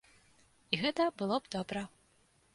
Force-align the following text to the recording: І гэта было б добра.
І 0.73 0.79
гэта 0.85 1.07
было 1.21 1.39
б 1.45 1.53
добра. 1.59 1.87